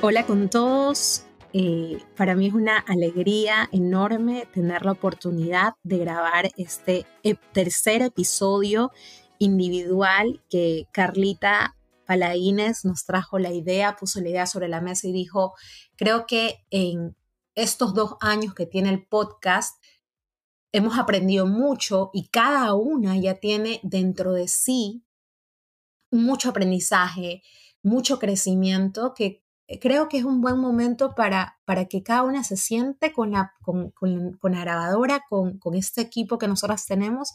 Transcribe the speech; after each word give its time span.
Hola 0.00 0.24
con 0.26 0.48
todos. 0.48 1.24
Eh, 1.52 2.00
para 2.16 2.36
mí 2.36 2.46
es 2.46 2.54
una 2.54 2.78
alegría 2.78 3.68
enorme 3.72 4.46
tener 4.54 4.84
la 4.84 4.92
oportunidad 4.92 5.74
de 5.82 5.98
grabar 5.98 6.52
este 6.56 7.04
eh, 7.24 7.34
tercer 7.52 8.02
episodio 8.02 8.92
individual 9.38 10.40
que 10.48 10.86
Carlita 10.92 11.76
Palaines 12.06 12.84
nos 12.84 13.06
trajo 13.06 13.40
la 13.40 13.52
idea, 13.52 13.96
puso 13.96 14.20
la 14.20 14.28
idea 14.28 14.46
sobre 14.46 14.68
la 14.68 14.80
mesa 14.80 15.08
y 15.08 15.12
dijo, 15.12 15.54
creo 15.96 16.26
que 16.26 16.64
en 16.70 17.16
estos 17.56 17.92
dos 17.92 18.14
años 18.20 18.54
que 18.54 18.66
tiene 18.66 18.90
el 18.90 19.04
podcast, 19.04 19.82
hemos 20.70 20.96
aprendido 20.96 21.44
mucho 21.44 22.10
y 22.12 22.28
cada 22.28 22.72
una 22.74 23.16
ya 23.16 23.34
tiene 23.34 23.80
dentro 23.82 24.32
de 24.32 24.46
sí 24.46 25.02
mucho 26.12 26.50
aprendizaje, 26.50 27.42
mucho 27.82 28.20
crecimiento 28.20 29.12
que 29.12 29.42
creo 29.80 30.08
que 30.08 30.18
es 30.18 30.24
un 30.24 30.40
buen 30.40 30.58
momento 30.58 31.14
para, 31.14 31.58
para 31.66 31.84
que 31.86 32.02
cada 32.02 32.22
una 32.22 32.42
se 32.42 32.56
siente 32.56 33.12
con 33.12 33.32
la, 33.32 33.52
con, 33.62 33.90
con, 33.90 34.52
la 34.52 34.60
grabadora, 34.60 35.24
con, 35.28 35.58
con 35.58 35.74
este 35.74 36.00
equipo 36.00 36.38
que 36.38 36.48
nosotras 36.48 36.86
tenemos 36.86 37.32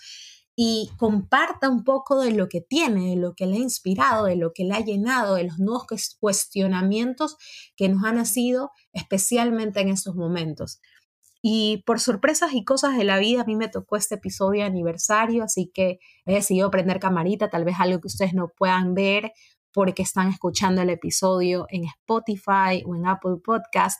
y 0.56 0.92
comparta 0.98 1.70
un 1.70 1.84
poco 1.84 2.20
de 2.20 2.32
lo 2.32 2.48
que 2.48 2.62
tiene, 2.62 3.12
de 3.12 3.16
lo 3.16 3.34
que 3.34 3.48
le 3.48 3.58
ha 3.58 3.60
inspirado, 3.60 4.26
de 4.26 4.36
lo 4.36 4.52
que 4.54 4.64
le 4.64 4.74
ha 4.74 4.80
llenado, 4.80 5.36
de 5.36 5.46
los 5.46 5.60
nuevos 5.60 5.86
cuestionamientos 6.20 7.38
que 7.76 7.90
nos 7.90 8.04
han 8.04 8.16
nacido 8.16 8.72
especialmente 8.92 9.82
en 9.82 9.90
estos 9.90 10.16
momentos. 10.16 10.80
Y 11.42 11.84
por 11.86 12.00
sorpresas 12.00 12.54
y 12.54 12.64
cosas 12.64 12.98
de 12.98 13.04
la 13.04 13.18
vida, 13.20 13.42
a 13.42 13.46
mí 13.46 13.56
me 13.56 13.68
tocó 13.68 13.98
este 13.98 14.16
episodio 14.16 14.62
de 14.62 14.68
aniversario, 14.68 15.44
así 15.44 15.70
que 15.74 16.00
he 16.26 16.36
decidido 16.36 16.72
prender 16.72 17.00
camarita, 17.00 17.50
tal 17.50 17.66
vez 17.66 17.76
algo 17.80 18.00
que 18.00 18.08
ustedes 18.08 18.34
no 18.34 18.54
puedan 18.56 18.94
ver 18.94 19.34
porque 19.74 20.04
están 20.04 20.30
escuchando 20.30 20.82
el 20.82 20.90
episodio 20.90 21.66
en 21.70 21.86
Spotify 21.86 22.84
o 22.86 22.96
en 22.96 23.08
Apple 23.08 23.38
Podcast, 23.44 24.00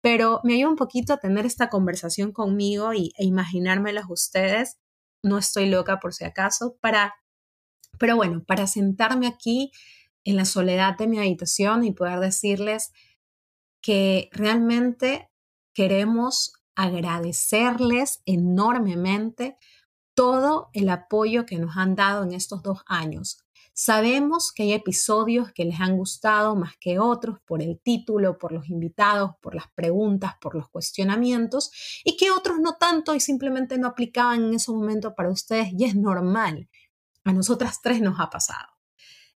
pero 0.00 0.40
me 0.44 0.54
ayuda 0.54 0.70
un 0.70 0.76
poquito 0.76 1.14
a 1.14 1.16
tener 1.16 1.46
esta 1.46 1.70
conversación 1.70 2.30
conmigo 2.32 2.92
y, 2.92 3.12
e 3.16 3.24
imaginármelas 3.24 4.04
ustedes. 4.08 4.78
No 5.22 5.38
estoy 5.38 5.68
loca 5.70 5.98
por 5.98 6.12
si 6.12 6.24
acaso, 6.24 6.76
para, 6.80 7.14
pero 7.98 8.14
bueno, 8.14 8.44
para 8.46 8.66
sentarme 8.66 9.26
aquí 9.26 9.72
en 10.24 10.36
la 10.36 10.44
soledad 10.44 10.96
de 10.98 11.06
mi 11.06 11.18
habitación 11.18 11.84
y 11.84 11.92
poder 11.92 12.20
decirles 12.20 12.92
que 13.80 14.28
realmente 14.32 15.30
queremos 15.74 16.52
agradecerles 16.74 18.22
enormemente 18.26 19.56
todo 20.14 20.70
el 20.72 20.88
apoyo 20.88 21.44
que 21.46 21.58
nos 21.58 21.76
han 21.76 21.94
dado 21.94 22.24
en 22.24 22.32
estos 22.32 22.62
dos 22.62 22.82
años. 22.86 23.43
Sabemos 23.76 24.52
que 24.52 24.62
hay 24.62 24.72
episodios 24.72 25.52
que 25.52 25.64
les 25.64 25.80
han 25.80 25.96
gustado 25.96 26.54
más 26.54 26.74
que 26.78 27.00
otros 27.00 27.40
por 27.44 27.60
el 27.60 27.80
título, 27.80 28.38
por 28.38 28.52
los 28.52 28.70
invitados, 28.70 29.32
por 29.42 29.56
las 29.56 29.66
preguntas, 29.74 30.34
por 30.40 30.54
los 30.54 30.68
cuestionamientos 30.68 31.72
y 32.04 32.16
que 32.16 32.30
otros 32.30 32.60
no 32.60 32.76
tanto 32.76 33.16
y 33.16 33.20
simplemente 33.20 33.76
no 33.76 33.88
aplicaban 33.88 34.44
en 34.44 34.54
ese 34.54 34.70
momento 34.70 35.16
para 35.16 35.28
ustedes 35.28 35.72
y 35.76 35.84
es 35.86 35.96
normal. 35.96 36.68
A 37.24 37.32
nosotras 37.32 37.80
tres 37.82 38.00
nos 38.00 38.20
ha 38.20 38.30
pasado. 38.30 38.68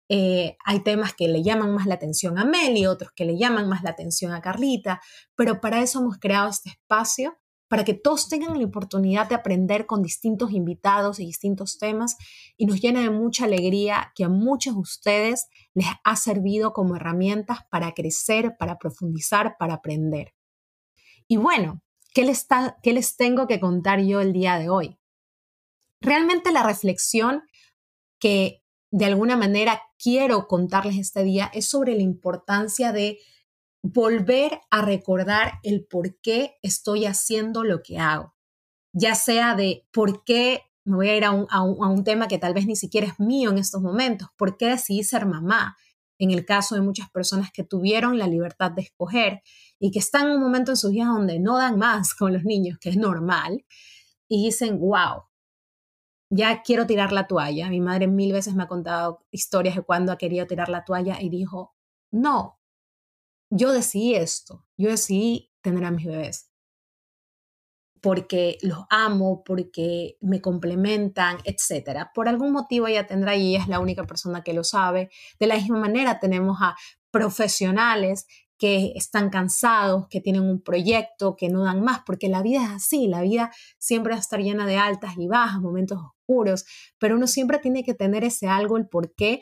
Eh, 0.08 0.56
hay 0.64 0.84
temas 0.84 1.16
que 1.16 1.28
le 1.28 1.42
llaman 1.42 1.74
más 1.74 1.88
la 1.88 1.96
atención 1.96 2.38
a 2.38 2.46
Meli, 2.46 2.86
otros 2.86 3.12
que 3.16 3.26
le 3.26 3.40
llaman 3.40 3.68
más 3.68 3.82
la 3.82 3.90
atención 3.90 4.34
a 4.34 4.42
Carlita, 4.42 5.02
pero 5.36 5.60
para 5.60 5.82
eso 5.82 6.00
hemos 6.00 6.20
creado 6.20 6.50
este 6.50 6.70
espacio 6.70 7.40
para 7.68 7.84
que 7.84 7.94
todos 7.94 8.30
tengan 8.30 8.58
la 8.58 8.66
oportunidad 8.66 9.28
de 9.28 9.36
aprender 9.36 9.86
con 9.86 10.02
distintos 10.02 10.52
invitados 10.52 11.20
y 11.20 11.26
distintos 11.26 11.78
temas 11.78 12.16
y 12.56 12.66
nos 12.66 12.82
llena 12.82 13.02
de 13.02 13.10
mucha 13.10 13.46
alegría 13.46 14.12
que 14.16 14.24
a 14.24 14.30
muchos 14.30 14.76
de 14.76 14.82
ustedes 14.82 15.48
les 15.74 15.88
ha 16.04 16.16
servido 16.16 16.74
como 16.74 16.96
herramientas 16.96 17.60
para 17.70 17.94
crecer, 17.94 18.56
para 18.58 18.78
profundizar, 18.78 19.58
para 19.58 19.76
aprender. 19.76 20.34
Y 21.28 21.38
bueno, 21.38 21.82
¿qué 22.14 22.24
les, 22.24 22.48
qué 22.82 22.94
les 22.94 23.18
tengo 23.18 23.48
que 23.48 23.60
contar 23.60 24.02
yo 24.02 24.22
el 24.22 24.32
día 24.32 24.58
de 24.58 24.70
hoy? 24.70 24.98
Realmente 26.00 26.52
la 26.52 26.64
reflexión 26.64 27.44
que 28.20 28.64
de 28.92 29.06
alguna 29.06 29.36
manera 29.36 29.82
quiero 29.98 30.48
contarles 30.48 30.98
este 30.98 31.24
día 31.24 31.52
es 31.54 31.66
sobre 31.68 31.96
la 31.96 32.04
importancia 32.04 32.94
de 32.94 33.20
volver 33.94 34.62
a 34.70 34.82
recordar 34.82 35.60
el 35.64 35.86
por 35.86 36.20
qué 36.20 36.58
estoy 36.62 37.06
haciendo 37.06 37.64
lo 37.64 37.82
que 37.82 37.98
hago, 38.00 38.36
ya 38.94 39.16
sea 39.16 39.56
de 39.56 39.88
por 39.92 40.24
qué 40.24 40.62
me 40.84 40.96
voy 40.96 41.10
a 41.10 41.18
ir 41.18 41.26
a 41.26 41.32
un, 41.32 42.04
tema 42.04 42.28
que 42.28 42.38
tal 42.38 42.54
vez 42.54 42.66
ni 42.66 42.76
siquiera 42.76 43.08
es 43.08 43.20
mío 43.20 43.50
en 43.50 43.58
estos 43.58 43.82
momentos, 43.82 44.30
por 44.38 44.58
qué 44.58 44.68
decidí 44.68 45.04
ser 45.04 45.26
mamá, 45.26 45.76
en 46.18 46.32
el 46.32 46.46
caso 46.46 46.76
de 46.76 46.82
muchas 46.82 47.10
personas 47.12 47.52
que 47.52 47.64
tuvieron 47.64 48.18
la 48.18 48.28
libertad 48.28 48.72
de 48.72 48.84
escoger 48.84 49.42
y 49.80 49.92
que 49.92 50.00
están 50.00 50.28
en 50.28 50.38
un 50.38 50.42
momento 50.42 50.72
en 50.72 50.78
sus 50.78 50.92
vidas 50.92 51.10
donde 51.10 51.40
no 51.40 51.58
dan 51.58 51.78
más 51.78 52.14
con 52.16 52.34
los 52.34 52.44
niños, 52.44 52.78
que 52.80 52.90
es 52.90 52.98
normal, 52.98 53.66
y 54.30 54.46
dicen, 54.46 54.80
wow, 54.80 55.24
ya 56.30 56.62
quiero 56.64 56.88
tirar 56.88 57.12
la 57.12 57.28
toalla. 57.28 57.70
Mi 57.70 57.82
madre 57.82 58.08
mil 58.08 58.34
veces 58.34 58.56
me 58.56 58.64
ha 58.64 58.68
contado 58.68 59.26
historias 59.32 59.76
de 59.76 59.84
cuando 59.84 60.12
ha 60.12 60.18
querido 60.18 60.48
tirar 60.48 60.70
la 60.70 60.84
toalla 60.86 61.22
y 61.22 61.30
dijo, 61.30 61.76
no, 62.12 62.57
yo 63.50 63.72
decidí 63.72 64.16
esto, 64.16 64.66
yo 64.78 64.90
decidí 64.90 65.52
tener 65.62 65.86
a 65.86 65.92
mis 65.92 66.06
bebés 66.06 66.52
porque 68.02 68.58
los 68.62 68.86
amo, 68.90 69.44
porque 69.44 70.18
me 70.22 70.42
complementan, 70.42 71.38
etcétera. 71.44 72.12
Por 72.14 72.30
algún 72.30 72.52
motivo 72.52 72.88
ella 72.88 73.08
tendrá 73.08 73.36
y 73.36 73.50
ella 73.50 73.64
es 73.64 73.68
la 73.68 73.80
única 73.80 74.06
persona 74.06 74.44
que 74.44 74.54
lo 74.54 74.64
sabe. 74.64 75.10
De 75.40 75.48
la 75.48 75.56
misma 75.56 75.80
manera 75.80 76.20
tenemos 76.20 76.58
a 76.62 76.76
profesionales 77.12 78.28
que 78.58 78.94
están 78.96 79.30
cansados, 79.30 80.08
que 80.10 80.20
tienen 80.20 80.44
un 80.44 80.62
proyecto, 80.62 81.36
que 81.36 81.50
no 81.50 81.64
dan 81.64 81.82
más, 81.82 82.02
porque 82.06 82.28
la 82.28 82.42
vida 82.42 82.64
es 82.64 82.70
así, 82.70 83.08
la 83.08 83.22
vida 83.22 83.52
siempre 83.78 84.12
va 84.12 84.18
a 84.18 84.22
estar 84.22 84.40
llena 84.40 84.66
de 84.66 84.78
altas 84.78 85.16
y 85.18 85.28
bajas, 85.28 85.62
momentos 85.62 86.00
oscuros, 86.00 86.66
pero 86.98 87.16
uno 87.16 87.28
siempre 87.28 87.60
tiene 87.60 87.84
que 87.84 87.94
tener 87.94 88.24
ese 88.24 88.48
algo, 88.48 88.78
el 88.78 88.88
por 88.88 89.14
qué, 89.14 89.42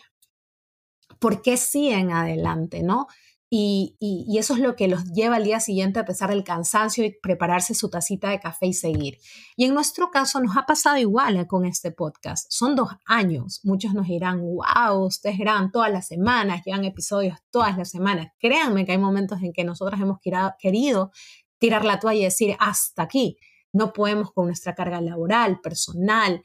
por 1.19 1.41
qué 1.41 1.55
siguen 1.55 2.11
adelante, 2.11 2.83
¿no? 2.83 3.07
Y, 3.49 3.95
eso 4.37 4.55
es 4.55 4.59
lo 4.59 4.75
que 4.75 4.87
los 4.87 5.05
lleva 5.13 5.37
al 5.37 5.43
día 5.43 5.59
siguiente 5.59 5.99
a 5.99 6.05
pesar 6.05 6.29
del 6.29 6.43
cansancio 6.43 7.05
y 7.05 7.15
prepararse 7.21 7.73
su 7.73 7.89
tacita 7.89 8.29
de 8.29 8.39
café 8.39 8.67
y 8.67 8.73
seguir. 8.73 9.17
Y 9.55 9.65
en 9.65 9.73
nuestro 9.73 10.09
caso 10.11 10.41
nos 10.41 10.57
ha 10.57 10.65
pasado 10.65 10.97
igual 10.97 11.37
eh, 11.37 11.47
con 11.47 11.65
este 11.65 11.91
podcast. 11.91 12.47
Son 12.49 12.75
dos 12.75 12.89
años. 13.05 13.61
Muchos 13.63 13.93
nos 13.93 14.07
dirán, 14.07 14.41
wow, 14.41 15.05
ustedes 15.05 15.37
graban 15.37 15.71
todas 15.71 15.91
las 15.91 16.07
semanas, 16.07 16.63
llevan 16.65 16.85
episodios 16.85 17.37
todas 17.51 17.77
las 17.77 17.89
semanas. 17.89 18.27
Créanme 18.39 18.85
que 18.85 18.93
hay 18.93 18.97
momentos 18.97 19.41
en 19.41 19.53
que 19.53 19.63
nosotras 19.63 20.01
hemos 20.01 20.19
querido 20.19 21.11
tirar 21.59 21.85
la 21.85 21.99
toalla 21.99 22.19
y 22.19 22.23
decir, 22.23 22.55
hasta 22.59 23.03
aquí. 23.03 23.37
No 23.71 23.93
podemos 23.93 24.31
con 24.31 24.45
nuestra 24.45 24.73
carga 24.73 25.01
laboral, 25.01 25.59
personal, 25.61 26.41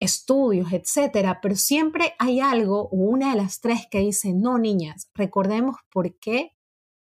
estudios, 0.00 0.72
etcétera, 0.72 1.40
pero 1.40 1.56
siempre 1.56 2.14
hay 2.18 2.40
algo 2.40 2.88
o 2.88 2.96
una 2.96 3.30
de 3.30 3.40
las 3.40 3.60
tres 3.60 3.86
que 3.90 4.00
dice, 4.00 4.32
no, 4.34 4.58
niñas, 4.58 5.10
recordemos 5.14 5.76
por 5.90 6.18
qué 6.18 6.52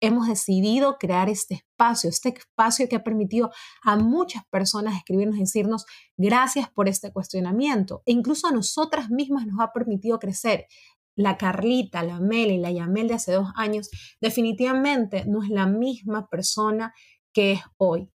hemos 0.02 0.28
decidido 0.28 0.98
crear 0.98 1.30
este 1.30 1.56
espacio, 1.56 2.10
este 2.10 2.30
espacio 2.30 2.88
que 2.88 2.96
ha 2.96 3.04
permitido 3.04 3.52
a 3.84 3.98
muchas 3.98 4.44
personas 4.50 4.96
escribirnos 4.96 5.38
y 5.38 5.42
decirnos 5.42 5.86
gracias 6.18 6.70
por 6.70 6.88
este 6.88 7.12
cuestionamiento. 7.12 8.02
E 8.06 8.14
incluso 8.14 8.48
a 8.48 8.52
nosotras 8.52 9.10
mismas 9.10 9.46
nos 9.46 9.60
ha 9.60 9.74
permitido 9.74 10.20
crecer. 10.20 10.68
La 11.16 11.38
Carlita, 11.38 12.02
la 12.02 12.22
Mel 12.22 12.52
y 12.52 12.60
la 12.60 12.72
Yamel 12.72 13.10
de 13.10 13.16
hace 13.16 13.34
dos 13.34 13.50
años 13.56 13.90
definitivamente 14.22 15.26
no 15.26 15.44
es 15.44 15.50
la 15.50 15.68
misma 15.68 16.30
persona 16.30 16.94
que 17.34 17.54
es 17.54 17.62
hoy 17.78 18.10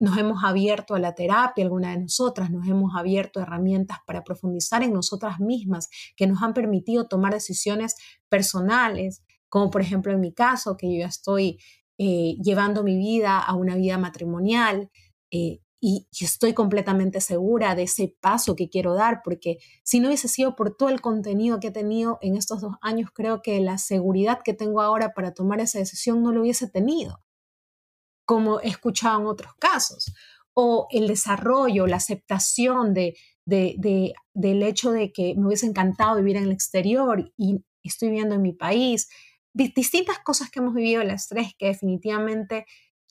nos 0.00 0.16
hemos 0.16 0.42
abierto 0.42 0.94
a 0.94 0.98
la 0.98 1.14
terapia, 1.14 1.62
alguna 1.62 1.90
de 1.90 1.98
nosotras, 1.98 2.50
nos 2.50 2.66
hemos 2.66 2.96
abierto 2.96 3.38
a 3.38 3.42
herramientas 3.42 3.98
para 4.06 4.24
profundizar 4.24 4.82
en 4.82 4.94
nosotras 4.94 5.40
mismas 5.40 5.88
que 6.16 6.26
nos 6.26 6.42
han 6.42 6.54
permitido 6.54 7.06
tomar 7.06 7.34
decisiones 7.34 7.94
personales, 8.28 9.22
como 9.50 9.70
por 9.70 9.82
ejemplo 9.82 10.12
en 10.12 10.20
mi 10.20 10.32
caso, 10.32 10.76
que 10.78 10.90
yo 10.90 11.00
ya 11.00 11.06
estoy 11.06 11.58
eh, 11.98 12.36
llevando 12.42 12.82
mi 12.82 12.96
vida 12.96 13.38
a 13.38 13.54
una 13.54 13.76
vida 13.76 13.98
matrimonial 13.98 14.90
eh, 15.30 15.60
y, 15.82 16.08
y 16.10 16.24
estoy 16.24 16.54
completamente 16.54 17.20
segura 17.20 17.74
de 17.74 17.82
ese 17.82 18.16
paso 18.20 18.56
que 18.56 18.70
quiero 18.70 18.94
dar, 18.94 19.20
porque 19.22 19.58
si 19.84 20.00
no 20.00 20.08
hubiese 20.08 20.28
sido 20.28 20.56
por 20.56 20.76
todo 20.76 20.88
el 20.88 21.02
contenido 21.02 21.60
que 21.60 21.68
he 21.68 21.72
tenido 21.72 22.18
en 22.22 22.36
estos 22.36 22.62
dos 22.62 22.76
años, 22.80 23.10
creo 23.14 23.42
que 23.42 23.60
la 23.60 23.76
seguridad 23.76 24.40
que 24.42 24.54
tengo 24.54 24.80
ahora 24.80 25.12
para 25.14 25.34
tomar 25.34 25.60
esa 25.60 25.78
decisión 25.78 26.22
no 26.22 26.32
lo 26.32 26.40
hubiese 26.40 26.68
tenido 26.70 27.20
como 28.30 28.60
he 28.60 28.68
escuchado 28.68 29.20
en 29.20 29.26
otros 29.26 29.54
casos, 29.58 30.14
o 30.54 30.86
el 30.92 31.08
desarrollo, 31.08 31.88
la 31.88 31.96
aceptación 31.96 32.94
de, 32.94 33.16
del 33.44 34.62
hecho 34.62 34.92
de 34.92 35.10
que 35.10 35.34
me 35.34 35.48
hubiese 35.48 35.66
encantado 35.66 36.14
vivir 36.18 36.36
en 36.36 36.44
el 36.44 36.52
exterior 36.52 37.32
y 37.36 37.64
estoy 37.82 38.10
viviendo 38.10 38.36
en 38.36 38.42
mi 38.42 38.52
país, 38.52 39.08
distintas 39.52 40.20
cosas 40.20 40.48
que 40.48 40.60
hemos 40.60 40.74
vivido 40.74 41.02
las 41.02 41.26
tres, 41.26 41.54
que 41.58 41.66
definitivamente 41.66 42.66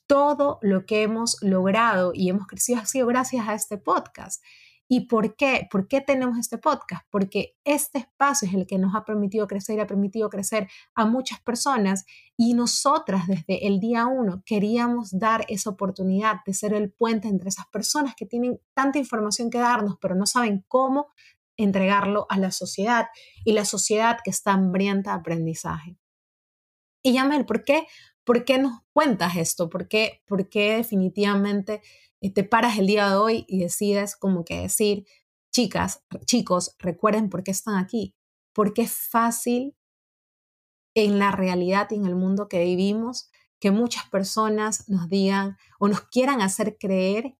todo 0.06 0.58
lo 0.62 0.86
que 0.86 1.02
hemos 1.02 1.36
logrado 1.42 2.12
y 2.14 2.30
hemos 2.30 2.46
crecido 2.46 2.78
ha 2.80 2.86
sido 2.86 3.06
gracias 3.06 3.46
a 3.46 3.52
este 3.52 3.76
podcast. 3.76 4.42
¿Y 4.92 5.06
por 5.06 5.36
qué? 5.36 5.68
¿Por 5.70 5.86
qué 5.86 6.00
tenemos 6.00 6.36
este 6.36 6.58
podcast? 6.58 7.06
Porque 7.10 7.56
este 7.62 7.98
espacio 7.98 8.48
es 8.48 8.54
el 8.54 8.66
que 8.66 8.76
nos 8.76 8.96
ha 8.96 9.04
permitido 9.04 9.46
crecer 9.46 9.78
y 9.78 9.80
ha 9.80 9.86
permitido 9.86 10.28
crecer 10.28 10.68
a 10.96 11.06
muchas 11.06 11.40
personas 11.40 12.06
y 12.36 12.54
nosotras 12.54 13.28
desde 13.28 13.68
el 13.68 13.78
día 13.78 14.06
uno 14.06 14.42
queríamos 14.44 15.16
dar 15.16 15.44
esa 15.46 15.70
oportunidad 15.70 16.38
de 16.44 16.54
ser 16.54 16.74
el 16.74 16.90
puente 16.90 17.28
entre 17.28 17.50
esas 17.50 17.68
personas 17.68 18.16
que 18.16 18.26
tienen 18.26 18.60
tanta 18.74 18.98
información 18.98 19.48
que 19.48 19.58
darnos, 19.58 19.96
pero 20.00 20.16
no 20.16 20.26
saben 20.26 20.64
cómo 20.66 21.12
entregarlo 21.56 22.26
a 22.28 22.38
la 22.38 22.50
sociedad 22.50 23.06
y 23.44 23.52
la 23.52 23.66
sociedad 23.66 24.18
que 24.24 24.30
está 24.30 24.54
hambrienta 24.54 25.12
de 25.12 25.20
aprendizaje. 25.20 25.98
Y 27.00 27.12
Yamel, 27.12 27.46
¿por 27.46 27.62
qué? 27.62 27.86
¿Por 28.24 28.44
qué 28.44 28.58
nos 28.58 28.80
cuentas 28.92 29.36
esto? 29.36 29.68
¿Por 29.70 29.88
qué, 29.88 30.22
por 30.26 30.48
qué 30.48 30.76
definitivamente 30.76 31.82
eh, 32.20 32.32
te 32.32 32.44
paras 32.44 32.78
el 32.78 32.86
día 32.86 33.08
de 33.08 33.16
hoy 33.16 33.44
y 33.48 33.60
decides 33.60 34.16
como 34.16 34.44
que 34.44 34.60
decir, 34.60 35.06
chicas, 35.52 36.04
chicos, 36.26 36.76
recuerden 36.78 37.30
por 37.30 37.42
qué 37.42 37.50
están 37.50 37.76
aquí? 37.76 38.14
Porque 38.52 38.82
es 38.82 38.92
fácil 38.92 39.74
en 40.94 41.18
la 41.18 41.32
realidad 41.32 41.88
y 41.90 41.96
en 41.96 42.06
el 42.06 42.16
mundo 42.16 42.48
que 42.48 42.64
vivimos 42.64 43.30
que 43.60 43.70
muchas 43.70 44.08
personas 44.08 44.88
nos 44.88 45.08
digan 45.08 45.56
o 45.78 45.86
nos 45.88 46.00
quieran 46.02 46.40
hacer 46.40 46.78
creer 46.78 47.36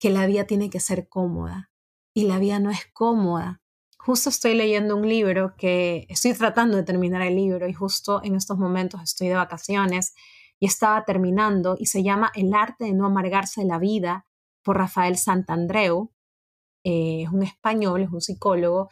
que 0.00 0.10
la 0.10 0.26
vida 0.26 0.46
tiene 0.46 0.70
que 0.70 0.80
ser 0.80 1.08
cómoda. 1.08 1.70
Y 2.14 2.24
la 2.24 2.38
vida 2.38 2.58
no 2.58 2.70
es 2.70 2.86
cómoda. 2.92 3.60
Justo 3.98 4.30
estoy 4.30 4.54
leyendo 4.54 4.96
un 4.96 5.08
libro 5.08 5.54
que 5.58 6.06
estoy 6.08 6.32
tratando 6.32 6.76
de 6.76 6.84
terminar 6.84 7.20
el 7.22 7.36
libro 7.36 7.68
y 7.68 7.72
justo 7.72 8.20
en 8.22 8.36
estos 8.36 8.56
momentos 8.56 9.02
estoy 9.02 9.28
de 9.28 9.34
vacaciones 9.34 10.14
y 10.60 10.66
estaba 10.66 11.04
terminando 11.04 11.76
y 11.78 11.86
se 11.86 12.02
llama 12.02 12.30
El 12.34 12.54
arte 12.54 12.84
de 12.84 12.92
no 12.92 13.06
amargarse 13.06 13.64
la 13.64 13.78
vida 13.78 14.26
por 14.62 14.78
Rafael 14.78 15.16
Santandreu. 15.18 16.12
Eh, 16.84 17.22
es 17.24 17.28
un 17.30 17.42
español, 17.42 18.02
es 18.02 18.10
un 18.10 18.20
psicólogo. 18.20 18.88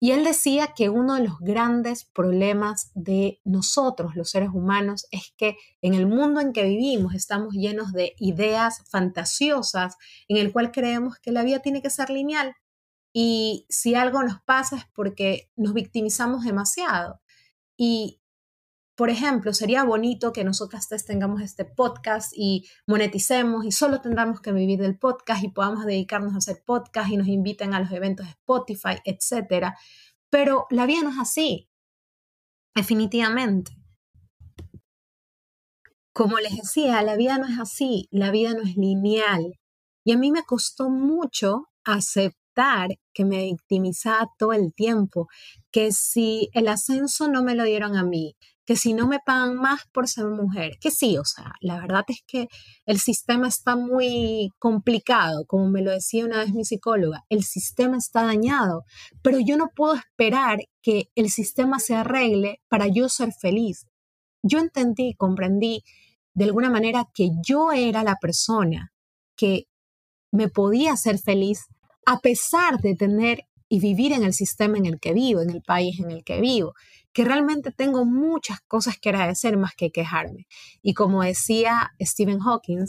Y 0.00 0.12
él 0.12 0.24
decía 0.24 0.74
que 0.76 0.90
uno 0.90 1.14
de 1.14 1.24
los 1.24 1.38
grandes 1.40 2.04
problemas 2.04 2.92
de 2.94 3.40
nosotros, 3.44 4.14
los 4.14 4.30
seres 4.30 4.50
humanos, 4.52 5.06
es 5.10 5.32
que 5.36 5.56
en 5.80 5.94
el 5.94 6.06
mundo 6.06 6.40
en 6.40 6.52
que 6.52 6.64
vivimos 6.64 7.14
estamos 7.14 7.54
llenos 7.54 7.92
de 7.92 8.14
ideas 8.18 8.84
fantasiosas 8.90 9.96
en 10.28 10.36
el 10.36 10.52
cual 10.52 10.70
creemos 10.70 11.18
que 11.18 11.32
la 11.32 11.42
vida 11.42 11.60
tiene 11.60 11.82
que 11.82 11.90
ser 11.90 12.10
lineal. 12.10 12.54
Y 13.12 13.66
si 13.68 13.94
algo 13.94 14.22
nos 14.22 14.40
pasa 14.42 14.76
es 14.76 14.84
porque 14.94 15.50
nos 15.56 15.74
victimizamos 15.74 16.44
demasiado. 16.44 17.20
Y 17.76 18.20
por 18.98 19.10
ejemplo, 19.10 19.54
sería 19.54 19.84
bonito 19.84 20.32
que 20.32 20.42
nosotras 20.42 20.88
tengamos 21.06 21.40
este 21.40 21.64
podcast 21.64 22.32
y 22.34 22.68
moneticemos 22.84 23.64
y 23.64 23.70
solo 23.70 24.00
tengamos 24.00 24.40
que 24.40 24.50
vivir 24.50 24.80
del 24.80 24.98
podcast 24.98 25.44
y 25.44 25.50
podamos 25.50 25.86
dedicarnos 25.86 26.34
a 26.34 26.38
hacer 26.38 26.64
podcast 26.66 27.08
y 27.08 27.16
nos 27.16 27.28
inviten 27.28 27.74
a 27.74 27.80
los 27.80 27.92
eventos 27.92 28.26
de 28.26 28.32
Spotify, 28.32 28.98
etc. 29.04 29.72
Pero 30.30 30.66
la 30.70 30.84
vida 30.86 31.02
no 31.04 31.10
es 31.10 31.18
así, 31.20 31.70
definitivamente. 32.74 33.70
Como 36.12 36.38
les 36.38 36.56
decía, 36.56 37.00
la 37.02 37.14
vida 37.14 37.38
no 37.38 37.46
es 37.46 37.60
así, 37.60 38.08
la 38.10 38.32
vida 38.32 38.52
no 38.52 38.62
es 38.62 38.76
lineal. 38.76 39.60
Y 40.04 40.10
a 40.10 40.18
mí 40.18 40.32
me 40.32 40.42
costó 40.42 40.90
mucho 40.90 41.68
aceptar 41.84 42.47
que 43.12 43.24
me 43.24 43.44
victimizaba 43.44 44.28
todo 44.38 44.52
el 44.52 44.72
tiempo, 44.74 45.28
que 45.70 45.92
si 45.92 46.48
el 46.52 46.68
ascenso 46.68 47.28
no 47.28 47.42
me 47.42 47.54
lo 47.54 47.64
dieron 47.64 47.96
a 47.96 48.04
mí, 48.04 48.36
que 48.64 48.76
si 48.76 48.92
no 48.92 49.06
me 49.08 49.18
pagan 49.24 49.56
más 49.56 49.82
por 49.92 50.08
ser 50.08 50.26
mujer, 50.26 50.72
que 50.80 50.90
sí, 50.90 51.16
o 51.16 51.24
sea, 51.24 51.54
la 51.60 51.80
verdad 51.80 52.04
es 52.08 52.22
que 52.26 52.48
el 52.84 52.98
sistema 52.98 53.48
está 53.48 53.76
muy 53.76 54.50
complicado, 54.58 55.46
como 55.46 55.70
me 55.70 55.82
lo 55.82 55.90
decía 55.90 56.26
una 56.26 56.38
vez 56.38 56.52
mi 56.52 56.64
psicóloga, 56.64 57.24
el 57.30 57.44
sistema 57.44 57.96
está 57.96 58.24
dañado, 58.24 58.84
pero 59.22 59.38
yo 59.40 59.56
no 59.56 59.70
puedo 59.74 59.94
esperar 59.94 60.58
que 60.82 61.08
el 61.14 61.30
sistema 61.30 61.78
se 61.78 61.94
arregle 61.94 62.60
para 62.68 62.88
yo 62.88 63.08
ser 63.08 63.32
feliz. 63.32 63.86
Yo 64.42 64.58
entendí, 64.58 65.14
comprendí 65.14 65.82
de 66.34 66.44
alguna 66.44 66.70
manera 66.70 67.08
que 67.14 67.30
yo 67.46 67.72
era 67.72 68.02
la 68.04 68.16
persona 68.16 68.92
que 69.36 69.64
me 70.30 70.48
podía 70.48 70.92
hacer 70.92 71.18
feliz 71.18 71.66
a 72.10 72.20
pesar 72.20 72.78
de 72.80 72.94
tener 72.94 73.46
y 73.68 73.80
vivir 73.80 74.12
en 74.12 74.22
el 74.22 74.32
sistema 74.32 74.78
en 74.78 74.86
el 74.86 74.98
que 74.98 75.12
vivo, 75.12 75.42
en 75.42 75.50
el 75.50 75.62
país 75.62 76.00
en 76.00 76.10
el 76.10 76.24
que 76.24 76.40
vivo 76.40 76.72
que 77.12 77.24
realmente 77.24 77.72
tengo 77.72 78.04
muchas 78.04 78.60
cosas 78.68 78.96
que 78.96 79.08
agradecer 79.08 79.56
más 79.56 79.74
que 79.74 79.90
quejarme. 79.90 80.46
Y 80.82 80.94
como 80.94 81.24
decía 81.24 81.92
Stephen 82.00 82.38
Hawking, 82.38 82.84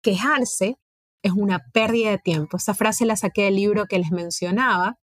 quejarse 0.00 0.78
es 1.22 1.32
una 1.32 1.58
pérdida 1.74 2.10
de 2.10 2.18
tiempo. 2.18 2.56
Esta 2.56 2.72
frase 2.72 3.04
la 3.04 3.16
saqué 3.16 3.42
del 3.42 3.56
libro 3.56 3.84
que 3.84 3.98
les 3.98 4.10
mencionaba. 4.10 4.98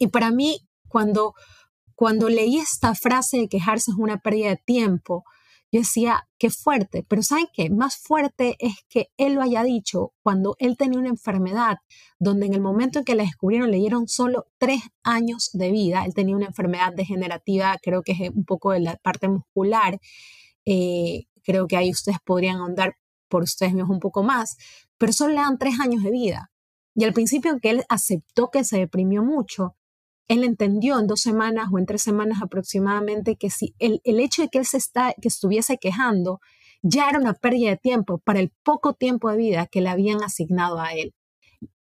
Y 0.00 0.08
para 0.08 0.32
mí, 0.32 0.66
cuando, 0.88 1.34
cuando 1.94 2.28
leí 2.28 2.56
esta 2.56 2.96
frase 2.96 3.36
de 3.38 3.48
quejarse 3.48 3.92
es 3.92 3.96
una 3.96 4.18
pérdida 4.18 4.48
de 4.48 4.56
tiempo, 4.56 5.22
yo 5.72 5.80
decía, 5.80 6.28
qué 6.38 6.50
fuerte, 6.50 7.04
pero 7.08 7.22
¿saben 7.22 7.46
qué? 7.52 7.70
Más 7.70 7.96
fuerte 7.96 8.56
es 8.58 8.74
que 8.88 9.08
él 9.16 9.34
lo 9.34 9.42
haya 9.42 9.62
dicho 9.62 10.12
cuando 10.22 10.56
él 10.58 10.76
tenía 10.76 10.98
una 10.98 11.10
enfermedad 11.10 11.76
donde 12.18 12.46
en 12.46 12.54
el 12.54 12.60
momento 12.60 12.98
en 12.98 13.04
que 13.04 13.14
le 13.14 13.22
descubrieron 13.22 13.70
le 13.70 13.76
dieron 13.76 14.08
solo 14.08 14.46
tres 14.58 14.80
años 15.04 15.50
de 15.52 15.70
vida. 15.70 16.04
Él 16.04 16.14
tenía 16.14 16.34
una 16.34 16.46
enfermedad 16.46 16.92
degenerativa, 16.94 17.76
creo 17.80 18.02
que 18.02 18.12
es 18.12 18.30
un 18.30 18.44
poco 18.44 18.72
de 18.72 18.80
la 18.80 18.96
parte 18.96 19.28
muscular. 19.28 20.00
Eh, 20.64 21.26
creo 21.44 21.68
que 21.68 21.76
ahí 21.76 21.90
ustedes 21.90 22.18
podrían 22.24 22.56
ahondar 22.56 22.96
por 23.28 23.44
ustedes 23.44 23.72
mismos 23.72 23.90
un 23.90 24.00
poco 24.00 24.22
más, 24.22 24.56
pero 24.98 25.12
solo 25.12 25.34
le 25.34 25.40
dan 25.40 25.58
tres 25.58 25.78
años 25.80 26.02
de 26.02 26.10
vida. 26.10 26.50
Y 26.94 27.04
al 27.04 27.12
principio 27.12 27.58
que 27.60 27.70
él 27.70 27.84
aceptó 27.88 28.50
que 28.50 28.64
se 28.64 28.78
deprimió 28.78 29.22
mucho, 29.22 29.76
él 30.30 30.44
entendió 30.44 31.00
en 31.00 31.08
dos 31.08 31.22
semanas 31.22 31.70
o 31.72 31.78
en 31.80 31.86
tres 31.86 32.02
semanas 32.02 32.40
aproximadamente 32.40 33.34
que 33.34 33.50
si 33.50 33.74
el, 33.80 34.00
hecho 34.04 34.42
de 34.42 34.48
que 34.48 34.58
él 34.58 34.64
se 34.64 34.76
está, 34.76 35.12
que 35.20 35.26
estuviese 35.26 35.76
quejando 35.76 36.38
ya 36.82 37.08
era 37.08 37.18
una 37.18 37.34
pérdida 37.34 37.70
de 37.70 37.76
tiempo 37.76 38.18
para 38.18 38.38
el 38.38 38.52
poco 38.62 38.94
tiempo 38.94 39.28
de 39.28 39.36
vida 39.36 39.66
que 39.66 39.80
le 39.80 39.88
habían 39.88 40.22
asignado 40.22 40.78
a 40.78 40.92
él. 40.92 41.16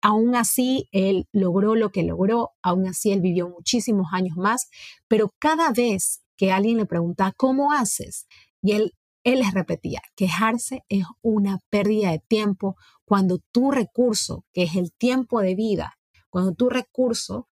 Aún 0.01 0.33
así, 0.33 0.87
él 0.93 1.27
logró 1.33 1.75
lo 1.75 1.91
que 1.91 2.03
logró, 2.03 2.51
aún 2.61 2.87
así 2.87 3.11
él 3.11 3.19
vivió 3.19 3.49
muchísimos 3.49 4.07
años 4.13 4.37
más, 4.37 4.69
pero 5.09 5.33
cada 5.39 5.73
vez 5.73 6.23
que 6.37 6.53
alguien 6.53 6.77
le 6.77 6.85
preguntaba, 6.85 7.33
¿cómo 7.35 7.73
haces? 7.73 8.27
Y 8.61 8.71
él, 8.71 8.93
él 9.25 9.39
les 9.39 9.53
repetía, 9.53 9.99
quejarse 10.15 10.85
es 10.87 11.03
una 11.21 11.59
pérdida 11.69 12.11
de 12.11 12.19
tiempo 12.19 12.77
cuando 13.03 13.39
tu 13.51 13.71
recurso, 13.71 14.45
que 14.53 14.63
es 14.63 14.77
el 14.77 14.93
tiempo 14.93 15.41
de 15.41 15.53
vida, 15.53 15.99
cuando 16.29 16.53
tu 16.53 16.69
recurso 16.69 17.49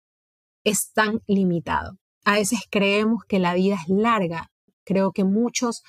es 0.64 0.92
tan 0.94 1.22
limitado. 1.28 1.98
A 2.24 2.34
veces 2.34 2.60
creemos 2.70 3.24
que 3.26 3.40
la 3.40 3.54
vida 3.54 3.76
es 3.76 3.90
larga. 3.90 4.52
Creo 4.84 5.12
que 5.12 5.24
muchos, 5.24 5.84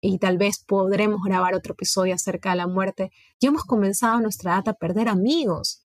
y 0.00 0.18
tal 0.18 0.38
vez 0.38 0.64
podremos 0.64 1.22
grabar 1.22 1.54
otro 1.54 1.74
episodio 1.74 2.14
acerca 2.14 2.50
de 2.50 2.56
la 2.56 2.66
muerte, 2.66 3.10
ya 3.40 3.48
hemos 3.48 3.64
comenzado 3.64 4.20
nuestra 4.20 4.52
edad 4.52 4.68
a 4.68 4.74
perder 4.74 5.08
amigos. 5.08 5.82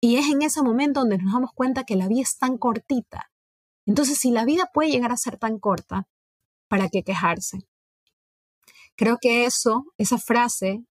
Y 0.00 0.16
es 0.16 0.30
en 0.30 0.42
ese 0.42 0.62
momento 0.62 1.00
donde 1.00 1.18
nos 1.18 1.32
damos 1.32 1.50
cuenta 1.54 1.84
que 1.84 1.96
la 1.96 2.08
vida 2.08 2.22
es 2.22 2.38
tan 2.38 2.58
cortita. 2.58 3.30
Entonces, 3.86 4.18
si 4.18 4.30
la 4.30 4.44
vida 4.44 4.70
puede 4.72 4.90
llegar 4.90 5.12
a 5.12 5.16
ser 5.16 5.36
tan 5.36 5.58
corta, 5.58 6.08
¿para 6.68 6.88
qué 6.88 7.02
quejarse? 7.02 7.66
Creo 8.96 9.18
que 9.20 9.44
eso, 9.44 9.84
esa 9.98 10.18
frase, 10.18 10.84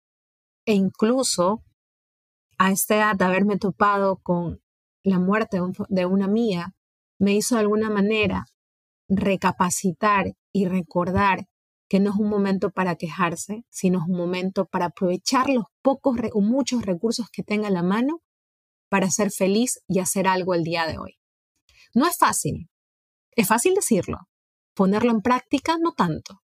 e 0.67 0.75
incluso 0.75 1.63
a 2.59 2.73
esta 2.73 2.97
edad 2.97 3.17
de 3.17 3.25
haberme 3.25 3.57
topado 3.57 4.17
con 4.17 4.61
la 5.03 5.19
muerte 5.19 5.61
de 5.89 6.07
una 6.07 6.27
mía, 6.27 6.75
me 7.19 7.35
hizo 7.35 7.55
de 7.55 7.63
alguna 7.63 7.91
manera 7.91 8.47
recapacitar 9.09 10.35
y 10.53 10.67
recordar 10.67 11.47
que 11.89 12.01
no 12.01 12.11
es 12.11 12.17
un 12.17 12.29
momento 12.29 12.71
para 12.71 12.97
quejarse, 12.97 13.65
sino 13.71 13.99
es 13.99 14.05
un 14.09 14.17
momento 14.17 14.67
para 14.67 14.87
aprovechar 14.87 15.49
los 15.49 15.65
pocos 15.83 16.19
o 16.35 16.41
muchos 16.41 16.85
recursos 16.85 17.29
que 17.33 17.43
tenga 17.43 17.69
a 17.69 17.73
la 17.73 17.83
mano 17.83 18.21
para 18.91 19.11
ser 19.11 19.31
feliz 19.31 19.81
y 19.89 19.99
hacer 20.01 20.27
algo 20.27 20.55
el 20.55 20.65
día 20.65 20.87
de 20.87 20.99
hoy. 20.99 21.19
No 21.95 22.07
es 22.07 22.17
fácil, 22.19 22.69
es 23.33 23.49
fácil 23.49 23.75
decirlo, 23.75 24.19
ponerlo 24.75 25.11
en 25.11 25.23
práctica 25.23 25.77
no 25.81 25.93
tanto, 25.93 26.41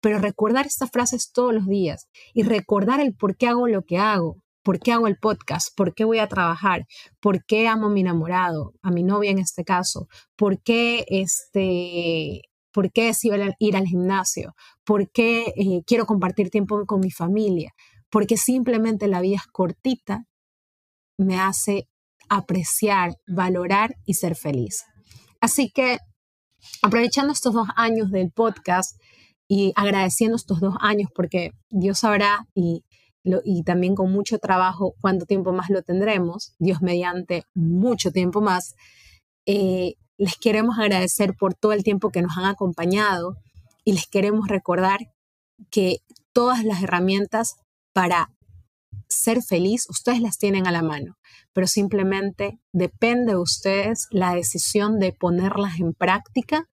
pero 0.00 0.18
recordar 0.18 0.66
estas 0.66 0.90
frases 0.90 1.30
todos 1.32 1.54
los 1.54 1.66
días 1.66 2.08
y 2.34 2.42
recordar 2.42 3.00
el 3.00 3.14
por 3.14 3.36
qué 3.36 3.48
hago 3.48 3.68
lo 3.68 3.84
que 3.84 3.98
hago, 3.98 4.42
¿Por 4.62 4.78
qué 4.78 4.92
hago 4.92 5.06
el 5.06 5.16
podcast? 5.16 5.68
¿Por 5.76 5.94
qué 5.94 6.04
voy 6.04 6.18
a 6.18 6.28
trabajar? 6.28 6.86
¿Por 7.20 7.44
qué 7.44 7.68
amo 7.68 7.86
a 7.86 7.90
mi 7.90 8.00
enamorado, 8.00 8.72
a 8.82 8.90
mi 8.90 9.02
novia 9.02 9.30
en 9.30 9.38
este 9.38 9.64
caso? 9.64 10.08
¿Por 10.36 10.62
qué, 10.62 11.04
este, 11.08 12.42
¿por 12.72 12.92
qué 12.92 13.06
decido 13.06 13.36
ir 13.58 13.76
al 13.76 13.86
gimnasio? 13.86 14.54
¿Por 14.84 15.10
qué 15.10 15.52
eh, 15.56 15.82
quiero 15.86 16.06
compartir 16.06 16.50
tiempo 16.50 16.84
con 16.86 17.00
mi 17.00 17.10
familia? 17.10 17.72
Porque 18.10 18.36
simplemente 18.36 19.08
la 19.08 19.20
vida 19.20 19.36
es 19.36 19.46
cortita, 19.46 20.26
me 21.18 21.40
hace 21.40 21.88
apreciar, 22.28 23.16
valorar 23.26 23.96
y 24.04 24.14
ser 24.14 24.36
feliz. 24.36 24.84
Así 25.40 25.70
que 25.70 25.98
aprovechando 26.82 27.32
estos 27.32 27.52
dos 27.52 27.68
años 27.74 28.10
del 28.10 28.30
podcast 28.30 29.00
y 29.48 29.72
agradeciendo 29.74 30.36
estos 30.36 30.60
dos 30.60 30.74
años 30.80 31.10
porque 31.14 31.50
Dios 31.68 31.98
sabrá 31.98 32.46
y 32.54 32.84
y 33.24 33.62
también 33.62 33.94
con 33.94 34.10
mucho 34.12 34.38
trabajo, 34.38 34.94
cuánto 35.00 35.26
tiempo 35.26 35.52
más 35.52 35.70
lo 35.70 35.82
tendremos, 35.82 36.54
Dios 36.58 36.82
mediante 36.82 37.44
mucho 37.54 38.10
tiempo 38.10 38.40
más. 38.40 38.74
Eh, 39.46 39.94
les 40.18 40.36
queremos 40.36 40.78
agradecer 40.78 41.34
por 41.36 41.54
todo 41.54 41.72
el 41.72 41.84
tiempo 41.84 42.10
que 42.10 42.22
nos 42.22 42.36
han 42.36 42.44
acompañado 42.44 43.36
y 43.84 43.92
les 43.92 44.06
queremos 44.06 44.48
recordar 44.48 45.00
que 45.70 45.98
todas 46.32 46.64
las 46.64 46.82
herramientas 46.82 47.56
para 47.92 48.30
ser 49.08 49.42
feliz, 49.42 49.86
ustedes 49.88 50.20
las 50.20 50.38
tienen 50.38 50.66
a 50.66 50.72
la 50.72 50.82
mano, 50.82 51.16
pero 51.52 51.66
simplemente 51.66 52.58
depende 52.72 53.32
de 53.32 53.38
ustedes 53.38 54.06
la 54.10 54.34
decisión 54.34 54.98
de 54.98 55.12
ponerlas 55.12 55.78
en 55.80 55.92
práctica 55.92 56.68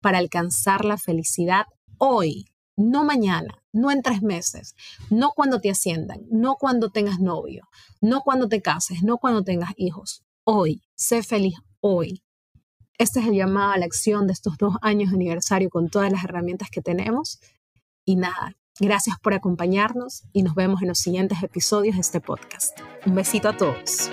para 0.00 0.18
alcanzar 0.18 0.84
la 0.84 0.98
felicidad 0.98 1.66
hoy, 1.98 2.46
no 2.76 3.04
mañana, 3.04 3.62
no 3.72 3.90
en 3.90 4.02
tres 4.02 4.22
meses, 4.22 4.74
no 5.10 5.32
cuando 5.32 5.60
te 5.60 5.70
asciendan, 5.70 6.22
no 6.30 6.56
cuando 6.56 6.90
tengas 6.90 7.20
novio, 7.20 7.68
no 8.00 8.22
cuando 8.22 8.48
te 8.48 8.62
cases, 8.62 9.02
no 9.02 9.18
cuando 9.18 9.42
tengas 9.42 9.72
hijos. 9.76 10.22
Hoy, 10.44 10.82
sé 10.94 11.22
feliz 11.22 11.54
hoy. 11.80 12.22
Este 12.98 13.20
es 13.20 13.26
el 13.26 13.34
llamado 13.34 13.72
a 13.72 13.78
la 13.78 13.86
acción 13.86 14.26
de 14.26 14.32
estos 14.32 14.58
dos 14.58 14.76
años 14.82 15.10
de 15.10 15.16
aniversario 15.16 15.70
con 15.70 15.88
todas 15.88 16.10
las 16.12 16.24
herramientas 16.24 16.70
que 16.70 16.82
tenemos. 16.82 17.40
Y 18.04 18.16
nada, 18.16 18.56
gracias 18.78 19.16
por 19.20 19.34
acompañarnos 19.34 20.24
y 20.32 20.42
nos 20.42 20.54
vemos 20.54 20.82
en 20.82 20.88
los 20.88 20.98
siguientes 20.98 21.42
episodios 21.42 21.96
de 21.96 22.00
este 22.00 22.20
podcast. 22.20 22.78
Un 23.06 23.14
besito 23.14 23.48
a 23.48 23.56
todos. 23.56 24.10